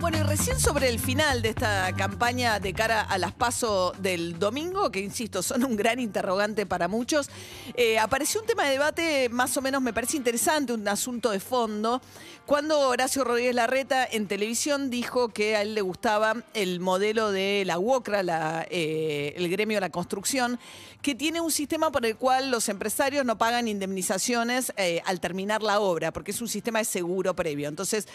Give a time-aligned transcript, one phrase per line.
[0.00, 4.38] Bueno, y recién sobre el final de esta campaña de cara a las PASO del
[4.38, 7.28] domingo, que insisto, son un gran interrogante para muchos,
[7.74, 11.40] eh, apareció un tema de debate más o menos, me parece interesante, un asunto de
[11.40, 12.00] fondo,
[12.46, 17.64] cuando Horacio Rodríguez Larreta en televisión dijo que a él le gustaba el modelo de
[17.66, 20.58] la UOCRA, eh, el gremio de la construcción,
[21.02, 25.62] que tiene un sistema por el cual los empresarios no pagan indemnizaciones eh, al terminar
[25.62, 27.68] la obra, porque es un sistema de seguro previo.
[27.68, 28.08] Entonces,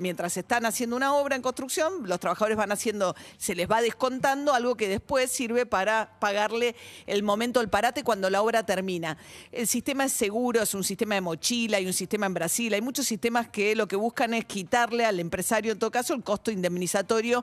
[0.00, 4.54] mientras están haciendo una obra en construcción, los trabajadores van haciendo, se les va descontando
[4.54, 6.74] algo que después sirve para pagarle
[7.06, 9.16] el momento del parate cuando la obra termina.
[9.52, 12.82] El sistema es seguro, es un sistema de mochila, hay un sistema en Brasil, hay
[12.82, 16.50] muchos sistemas que lo que buscan es quitarle al empresario, en todo caso, el costo
[16.50, 17.42] indemnizatorio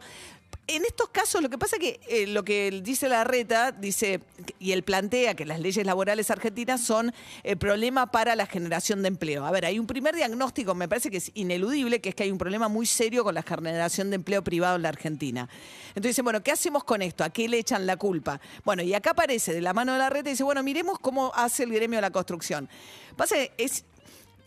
[0.67, 4.19] en estos casos, lo que pasa es que eh, lo que dice la reta, dice,
[4.59, 9.07] y él plantea que las leyes laborales argentinas son el problema para la generación de
[9.07, 9.45] empleo.
[9.45, 12.31] A ver, hay un primer diagnóstico, me parece que es ineludible, que es que hay
[12.31, 15.49] un problema muy serio con la generación de empleo privado en la Argentina.
[15.89, 17.23] Entonces dicen, bueno, ¿qué hacemos con esto?
[17.23, 18.39] ¿A qué le echan la culpa?
[18.63, 21.31] Bueno, y acá aparece de la mano de la reta y dice, bueno, miremos cómo
[21.35, 22.69] hace el gremio de la construcción.
[23.15, 23.85] Pasa es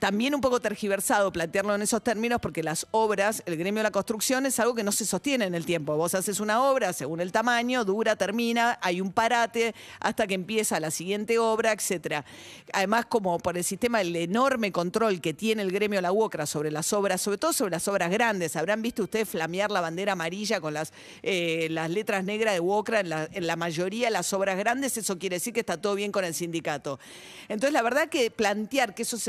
[0.00, 3.90] también un poco tergiversado plantearlo en esos términos porque las obras, el gremio de la
[3.90, 5.94] construcción es algo que no se sostiene en el tiempo.
[5.94, 10.80] Vos haces una obra según el tamaño, dura, termina, hay un parate hasta que empieza
[10.80, 12.24] la siguiente obra, etcétera.
[12.72, 16.46] Además, como por el sistema, el enorme control que tiene el gremio de la UOCRA
[16.46, 18.56] sobre las obras, sobre todo sobre las obras grandes.
[18.56, 23.00] Habrán visto ustedes flamear la bandera amarilla con las, eh, las letras negras de UOCRA
[23.00, 25.94] en la, en la mayoría de las obras grandes, eso quiere decir que está todo
[25.94, 26.98] bien con el sindicato.
[27.48, 29.28] Entonces, la verdad que plantear que eso es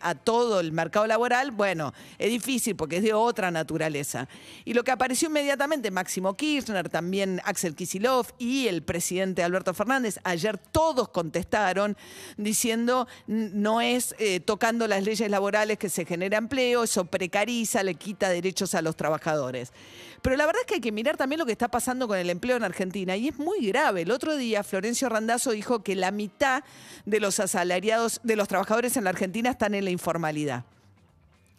[0.00, 4.28] a todo el mercado laboral, bueno, es difícil porque es de otra naturaleza.
[4.64, 10.18] Y lo que apareció inmediatamente, Máximo Kirchner, también Axel Kisilov y el presidente Alberto Fernández,
[10.24, 11.96] ayer todos contestaron
[12.36, 17.82] diciendo "N- no es eh, tocando las leyes laborales que se genera empleo, eso precariza,
[17.82, 19.72] le quita derechos a los trabajadores.
[20.20, 22.30] Pero la verdad es que hay que mirar también lo que está pasando con el
[22.30, 24.02] empleo en Argentina y es muy grave.
[24.02, 26.64] El otro día Florencio Randazzo dijo que la mitad
[27.04, 30.64] de los asalariados, de los trabajadores en la Argentina están en la informalidad.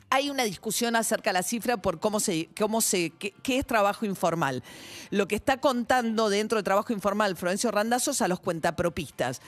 [0.09, 4.05] Hay una discusión acerca de la cifra por cómo se, cómo se, qué, es trabajo
[4.05, 4.63] informal.
[5.09, 9.41] Lo que está contando dentro de trabajo informal Florencio Randazzo es a los cuentapropistas.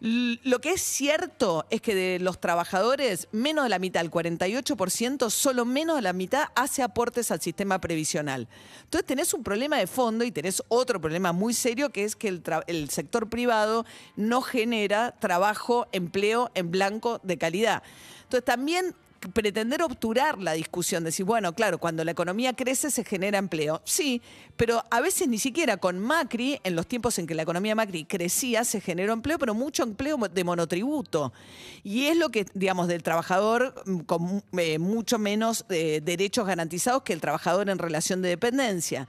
[0.00, 5.30] Lo que es cierto es que de los trabajadores, menos de la mitad, el 48%,
[5.30, 8.48] solo menos de la mitad hace aportes al sistema previsional.
[8.84, 12.28] Entonces tenés un problema de fondo y tenés otro problema muy serio que es que
[12.28, 13.86] el, el sector privado
[14.16, 17.82] no genera trabajo, empleo en blanco de calidad.
[18.24, 18.94] Entonces también
[19.28, 23.80] pretender obturar la discusión, decir, bueno, claro, cuando la economía crece se genera empleo.
[23.84, 24.20] Sí,
[24.56, 28.04] pero a veces ni siquiera con Macri, en los tiempos en que la economía Macri
[28.04, 31.32] crecía, se generó empleo, pero mucho empleo de monotributo.
[31.84, 33.74] Y es lo que, digamos, del trabajador
[34.06, 39.08] con eh, mucho menos eh, derechos garantizados que el trabajador en relación de dependencia.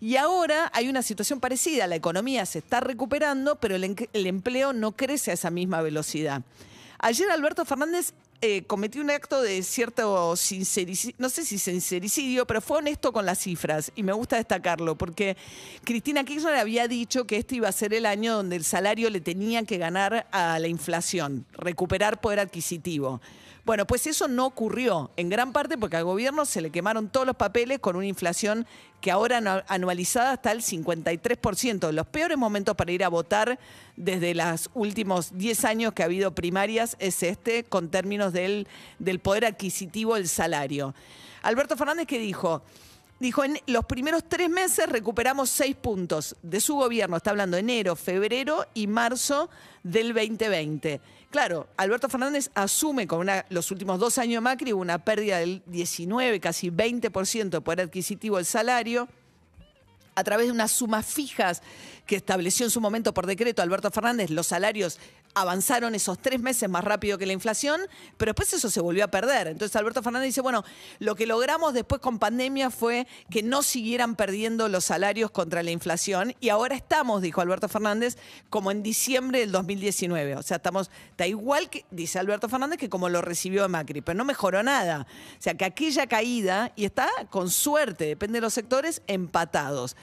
[0.00, 4.92] Y ahora hay una situación parecida, la economía se está recuperando, pero el empleo no
[4.92, 6.42] crece a esa misma velocidad.
[6.98, 12.62] Ayer Alberto Fernández eh, cometió un acto de cierto sincericidio, no sé si sincericidio, pero
[12.62, 15.36] fue honesto con las cifras y me gusta destacarlo porque
[15.84, 19.20] Cristina Kirchner había dicho que este iba a ser el año donde el salario le
[19.20, 23.20] tenía que ganar a la inflación, recuperar poder adquisitivo.
[23.66, 27.26] Bueno, pues eso no ocurrió, en gran parte porque al gobierno se le quemaron todos
[27.26, 28.66] los papeles con una inflación
[29.00, 33.58] que ahora anu- anualizada está al 53%, los peores momentos para ir a votar
[33.96, 38.66] desde los últimos 10 años que ha habido primarias es este, con términos del,
[38.98, 40.94] del poder adquisitivo del salario.
[41.42, 42.62] Alberto Fernández, ¿qué dijo?
[43.20, 47.18] Dijo, en los primeros tres meses recuperamos seis puntos de su gobierno.
[47.18, 49.50] Está hablando enero, febrero y marzo
[49.82, 51.02] del 2020.
[51.30, 56.70] Claro, Alberto Fernández asume con los últimos dos años Macri una pérdida del 19, casi
[56.70, 59.06] 20% de adquisitivo del salario
[60.14, 61.62] a través de unas sumas fijas
[62.06, 64.98] que estableció en su momento por decreto Alberto Fernández, los salarios
[65.34, 67.80] avanzaron esos tres meses más rápido que la inflación,
[68.16, 69.48] pero después eso se volvió a perder.
[69.48, 70.64] Entonces Alberto Fernández dice, bueno,
[70.98, 75.70] lo que logramos después con pandemia fue que no siguieran perdiendo los salarios contra la
[75.70, 78.16] inflación y ahora estamos, dijo Alberto Fernández,
[78.48, 80.36] como en diciembre del 2019.
[80.36, 84.16] O sea, estamos, está igual que, dice Alberto Fernández, que como lo recibió Macri, pero
[84.16, 85.06] no mejoró nada.
[85.38, 89.96] O sea, que aquella caída, y está con suerte, depende de los sectores, empatados.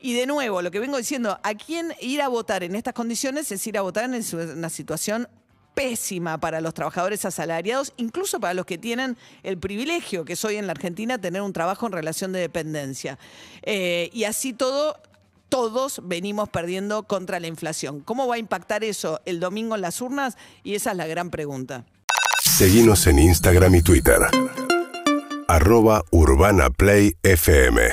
[0.00, 3.50] Y de nuevo, lo que vengo diciendo, a quién ir a votar en estas condiciones
[3.50, 4.22] es ir a votar en
[4.56, 5.28] una situación
[5.74, 10.56] pésima para los trabajadores asalariados, incluso para los que tienen el privilegio, que es hoy
[10.56, 13.18] en la Argentina, tener un trabajo en relación de dependencia.
[13.62, 15.00] Eh, y así todo,
[15.48, 18.00] todos venimos perdiendo contra la inflación.
[18.00, 20.36] ¿Cómo va a impactar eso el domingo en las urnas?
[20.64, 21.84] Y esa es la gran pregunta.
[22.44, 24.18] Seguimos en Instagram y Twitter.
[25.46, 27.90] Arroba Urbana Play FM.